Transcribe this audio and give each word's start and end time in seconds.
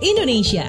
Indonesia. 0.00 0.64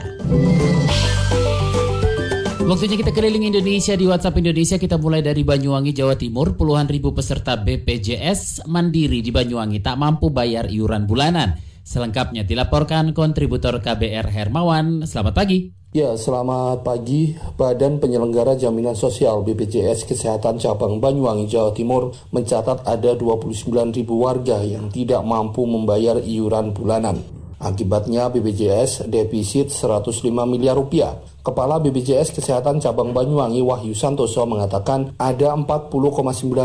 Waktunya 2.68 3.00
kita 3.00 3.16
keliling 3.16 3.48
Indonesia 3.48 3.96
di 3.96 4.04
WhatsApp 4.04 4.44
Indonesia. 4.44 4.76
Kita 4.76 5.00
mulai 5.00 5.24
dari 5.24 5.48
Banyuwangi, 5.48 5.96
Jawa 5.96 6.20
Timur. 6.20 6.60
Puluhan 6.60 6.92
ribu 6.92 7.16
peserta 7.16 7.56
BPJS 7.56 8.68
Mandiri 8.68 9.24
di 9.24 9.32
Banyuwangi 9.32 9.80
tak 9.80 9.96
mampu 9.96 10.36
bayar 10.36 10.68
iuran 10.68 11.08
bulanan. 11.08 11.56
Selengkapnya 11.88 12.44
dilaporkan 12.44 13.16
kontributor 13.16 13.80
KBR 13.80 14.28
Hermawan. 14.28 15.08
Selamat 15.08 15.32
pagi. 15.32 15.72
Ya, 15.96 16.16
selamat 16.20 16.84
pagi. 16.84 17.36
Badan 17.56 18.04
Penyelenggara 18.04 18.60
Jaminan 18.60 19.00
Sosial 19.00 19.48
BPJS 19.48 20.08
Kesehatan 20.12 20.60
Cabang 20.60 21.00
Banyuwangi, 21.00 21.48
Jawa 21.48 21.72
Timur 21.72 22.12
mencatat 22.36 22.84
ada 22.84 23.16
29 23.16 23.96
ribu 23.96 24.28
warga 24.28 24.60
yang 24.60 24.92
tidak 24.92 25.24
mampu 25.24 25.64
membayar 25.64 26.20
iuran 26.20 26.76
bulanan. 26.76 27.41
Akibatnya 27.62 28.26
BPJS 28.34 29.06
defisit 29.06 29.70
105 29.70 30.26
miliar 30.50 30.74
rupiah. 30.74 31.22
Kepala 31.46 31.78
BPJS 31.78 32.34
Kesehatan 32.34 32.82
Cabang 32.82 33.14
Banyuwangi 33.14 33.62
Wahyu 33.62 33.94
Santoso 33.94 34.42
mengatakan 34.50 35.14
ada 35.22 35.54
40,9 35.54 35.94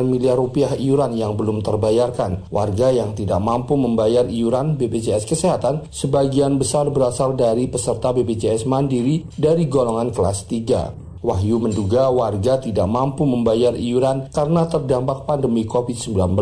miliar 0.08 0.40
rupiah 0.40 0.72
iuran 0.72 1.12
yang 1.12 1.36
belum 1.36 1.60
terbayarkan. 1.60 2.48
Warga 2.48 2.96
yang 2.96 3.12
tidak 3.12 3.44
mampu 3.44 3.76
membayar 3.76 4.24
iuran 4.24 4.80
BPJS 4.80 5.28
Kesehatan 5.28 5.84
sebagian 5.92 6.56
besar 6.56 6.88
berasal 6.88 7.36
dari 7.36 7.68
peserta 7.68 8.16
BPJS 8.16 8.64
Mandiri 8.64 9.28
dari 9.36 9.68
golongan 9.68 10.16
kelas 10.16 10.48
3. 10.48 11.05
Wahyu 11.26 11.58
menduga 11.58 12.06
warga 12.06 12.54
tidak 12.62 12.86
mampu 12.86 13.26
membayar 13.26 13.74
iuran 13.74 14.30
karena 14.30 14.62
terdampak 14.70 15.26
pandemi 15.26 15.66
COVID-19. 15.66 16.38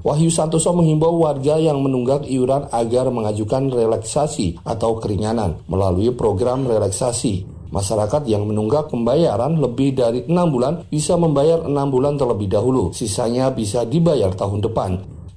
Wahyu 0.00 0.32
Santoso 0.32 0.72
menghimbau 0.72 1.20
warga 1.20 1.60
yang 1.60 1.84
menunggak 1.84 2.24
iuran 2.24 2.64
agar 2.72 3.12
mengajukan 3.12 3.68
relaksasi 3.68 4.56
atau 4.64 4.96
keringanan 4.96 5.60
melalui 5.68 6.16
program 6.16 6.64
relaksasi. 6.64 7.44
Masyarakat 7.76 8.24
yang 8.24 8.48
menunggak 8.48 8.88
pembayaran 8.88 9.60
lebih 9.60 10.00
dari 10.00 10.24
enam 10.24 10.48
bulan 10.48 10.88
bisa 10.88 11.12
membayar 11.20 11.68
enam 11.68 11.92
bulan 11.92 12.16
terlebih 12.16 12.48
dahulu, 12.48 12.88
sisanya 12.96 13.52
bisa 13.52 13.84
dibayar 13.84 14.32
tahun 14.32 14.64
depan. 14.64 14.90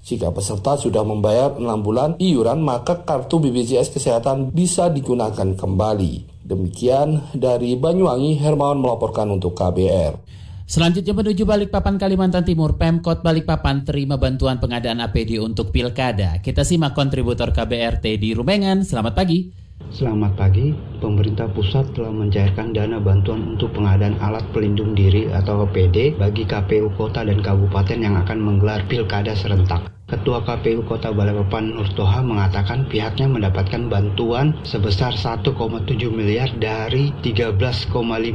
Jika 0.07 0.31
peserta 0.31 0.79
sudah 0.79 1.03
membayar 1.03 1.51
enam 1.59 1.83
bulan 1.83 2.15
iuran, 2.15 2.63
maka 2.63 3.03
kartu 3.03 3.43
BPJS 3.43 3.91
Kesehatan 3.91 4.55
bisa 4.55 4.87
digunakan 4.87 5.51
kembali. 5.51 6.34
Demikian 6.45 7.33
dari 7.33 7.73
Banyuwangi, 7.73 8.37
Hermawan 8.37 8.77
melaporkan 8.77 9.33
untuk 9.33 9.57
KBR. 9.57 10.13
Selanjutnya 10.69 11.17
menuju 11.17 11.41
Balikpapan, 11.41 11.97
Kalimantan 11.97 12.45
Timur, 12.45 12.77
Pemkot 12.77 13.25
Balikpapan 13.25 13.81
terima 13.81 14.21
bantuan 14.21 14.61
pengadaan 14.61 15.01
APD 15.01 15.41
untuk 15.41 15.73
Pilkada. 15.73 16.41
Kita 16.45 16.61
simak 16.61 16.93
kontributor 16.93 17.49
KBR 17.49 17.97
Teddy 17.97 18.37
Rumengan. 18.37 18.85
Selamat 18.85 19.17
pagi. 19.17 19.64
Selamat 19.95 20.35
pagi, 20.35 20.75
pemerintah 20.99 21.47
pusat 21.47 21.87
telah 21.95 22.11
mencairkan 22.11 22.75
dana 22.75 22.99
bantuan 22.99 23.55
untuk 23.55 23.79
pengadaan 23.79 24.19
alat 24.19 24.43
pelindung 24.51 24.91
diri 24.91 25.31
atau 25.31 25.63
APD 25.63 26.19
bagi 26.19 26.43
KPU 26.43 26.91
kota 26.99 27.23
dan 27.23 27.39
kabupaten 27.39 28.03
yang 28.03 28.19
akan 28.19 28.43
menggelar 28.43 28.83
pilkada 28.91 29.31
serentak. 29.31 29.87
Ketua 30.05 30.43
KPU 30.43 30.83
Kota 30.83 31.15
Balikpapan 31.15 31.79
Nur 31.79 31.87
Toha 31.95 32.19
mengatakan 32.19 32.91
pihaknya 32.91 33.31
mendapatkan 33.31 33.87
bantuan 33.87 34.53
sebesar 34.67 35.15
1,7 35.15 35.47
miliar 36.11 36.51
dari 36.59 37.15
13,5 37.23 37.87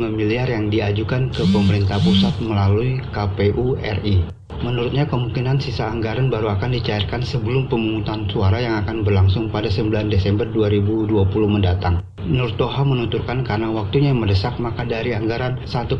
miliar 0.08 0.48
yang 0.48 0.72
diajukan 0.72 1.28
ke 1.28 1.44
pemerintah 1.44 2.00
pusat 2.00 2.32
melalui 2.40 3.04
KPU 3.12 3.76
RI. 3.76 4.39
Menurutnya 4.60 5.08
kemungkinan 5.08 5.56
sisa 5.56 5.88
anggaran 5.88 6.28
baru 6.28 6.52
akan 6.52 6.76
dicairkan 6.76 7.24
sebelum 7.24 7.72
pemungutan 7.72 8.28
suara 8.28 8.60
yang 8.60 8.76
akan 8.84 9.00
berlangsung 9.00 9.48
pada 9.48 9.72
9 9.72 10.12
Desember 10.12 10.44
2020 10.52 11.16
mendatang. 11.48 12.04
Nur 12.28 12.52
Toha 12.60 12.84
menuturkan 12.84 13.40
karena 13.40 13.72
waktunya 13.72 14.12
mendesak 14.12 14.60
maka 14.60 14.84
dari 14.84 15.16
anggaran 15.16 15.56
1,7 15.64 15.96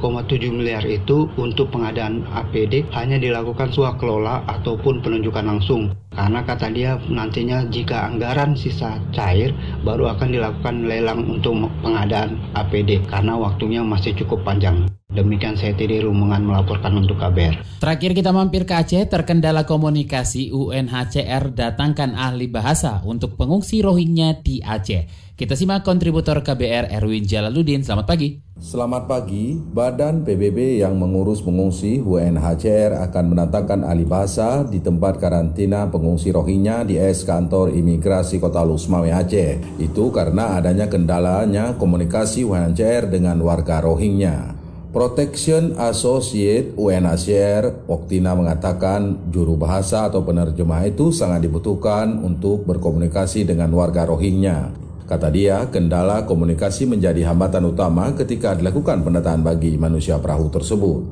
miliar 0.53 0.85
itu 0.85 1.25
untuk 1.41 1.73
pengadaan 1.73 2.29
APD 2.29 2.85
hanya 2.93 3.17
dilakukan 3.17 3.73
kelola 3.73 4.45
ataupun 4.45 5.01
penunjukan 5.01 5.49
langsung. 5.49 5.97
Karena 6.21 6.45
kata 6.45 6.69
dia 6.69 7.01
nantinya 7.09 7.65
jika 7.73 8.05
anggaran 8.05 8.53
sisa 8.53 9.01
cair 9.09 9.57
baru 9.81 10.13
akan 10.13 10.29
dilakukan 10.29 10.85
lelang 10.85 11.25
untuk 11.25 11.57
pengadaan 11.81 12.37
APD 12.53 13.09
karena 13.09 13.41
waktunya 13.41 13.81
masih 13.81 14.13
cukup 14.13 14.45
panjang. 14.45 14.85
Demikian 15.09 15.57
saya 15.57 15.73
Tiri 15.73 16.05
Rumungan 16.05 16.45
melaporkan 16.45 16.93
untuk 17.01 17.17
KBR. 17.17 17.81
Terakhir 17.81 18.13
kita 18.13 18.37
mampir 18.37 18.69
ke 18.69 18.77
Aceh, 18.77 19.09
terkendala 19.09 19.65
komunikasi 19.65 20.53
UNHCR 20.53 21.57
datangkan 21.57 22.13
ahli 22.13 22.53
bahasa 22.53 23.01
untuk 23.09 23.41
pengungsi 23.41 23.81
Rohingya 23.81 24.45
di 24.45 24.61
Aceh. 24.61 25.33
Kita 25.41 25.57
simak 25.57 25.89
kontributor 25.89 26.45
KBR 26.45 26.93
Erwin 26.93 27.25
Jalaluddin. 27.25 27.81
Selamat 27.81 28.05
pagi. 28.05 28.50
Selamat 28.61 29.09
pagi. 29.09 29.57
Badan 29.57 30.21
PBB 30.21 30.85
yang 30.85 31.01
mengurus 31.01 31.41
pengungsi 31.41 31.97
UNHCR 32.05 32.93
akan 33.09 33.33
mendatangkan 33.33 33.89
ahli 33.89 34.05
di 34.69 34.85
tempat 34.85 35.17
karantina 35.17 35.89
pengungsi 35.89 36.29
Rohingya 36.29 36.85
di 36.85 37.01
es 37.01 37.25
kantor 37.25 37.73
imigrasi 37.73 38.37
Kota 38.37 38.61
Lusmawe 38.61 39.09
Aceh. 39.17 39.81
Itu 39.81 40.13
karena 40.13 40.61
adanya 40.61 40.93
kendalanya 40.93 41.73
komunikasi 41.81 42.45
UNHCR 42.45 43.09
dengan 43.09 43.41
warga 43.41 43.81
Rohingya. 43.81 44.53
Protection 44.93 45.81
Associate 45.81 46.77
UNHCR 46.77 47.89
Oktina 47.89 48.37
mengatakan 48.37 49.33
juru 49.33 49.57
bahasa 49.57 50.13
atau 50.13 50.21
penerjemah 50.21 50.85
itu 50.85 51.17
sangat 51.17 51.49
dibutuhkan 51.49 52.13
untuk 52.21 52.69
berkomunikasi 52.69 53.49
dengan 53.49 53.73
warga 53.73 54.05
Rohingya. 54.05 54.90
Kata 55.11 55.27
dia, 55.27 55.67
kendala 55.67 56.23
komunikasi 56.23 56.87
menjadi 56.87 57.27
hambatan 57.27 57.67
utama 57.67 58.15
ketika 58.15 58.55
dilakukan 58.55 59.03
pendataan 59.03 59.43
bagi 59.43 59.75
manusia 59.75 60.23
perahu 60.23 60.47
tersebut. 60.55 61.03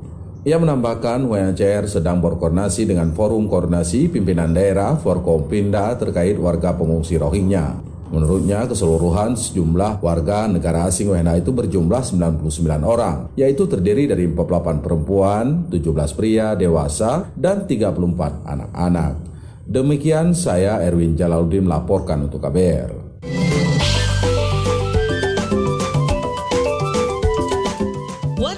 Ia 0.46 0.54
menambahkan 0.54 1.26
UNHCR 1.26 1.90
sedang 1.90 2.22
berkoordinasi 2.22 2.86
dengan 2.86 3.10
Forum 3.10 3.50
Koordinasi 3.50 4.06
Pimpinan 4.06 4.54
Daerah 4.54 4.94
Forkompinda 5.02 5.98
terkait 5.98 6.38
warga 6.38 6.78
pengungsi 6.78 7.18
Rohingya. 7.18 7.74
Menurutnya, 8.14 8.70
keseluruhan 8.70 9.34
sejumlah 9.34 9.98
warga 9.98 10.46
negara 10.46 10.86
asing 10.86 11.10
WNA 11.10 11.42
itu 11.42 11.50
berjumlah 11.50 11.98
99 11.98 12.86
orang, 12.86 13.34
yaitu 13.34 13.66
terdiri 13.66 14.06
dari 14.06 14.30
48 14.30 14.78
perempuan, 14.78 15.66
17 15.74 16.14
pria 16.14 16.54
dewasa, 16.54 17.34
dan 17.34 17.66
34 17.66 18.46
anak-anak. 18.46 19.26
Demikian 19.66 20.38
saya 20.38 20.78
Erwin 20.86 21.18
Jalaluddin 21.18 21.66
melaporkan 21.66 22.30
untuk 22.30 22.46
KBR. 22.46 23.07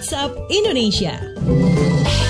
WhatsApp 0.00 0.32
Indonesia. 0.48 2.29